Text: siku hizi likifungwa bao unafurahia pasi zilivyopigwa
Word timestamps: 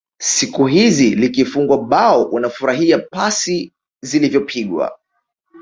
siku 0.21 0.67
hizi 0.67 1.09
likifungwa 1.15 1.77
bao 1.77 2.23
unafurahia 2.23 2.99
pasi 2.99 3.73
zilivyopigwa 4.03 4.99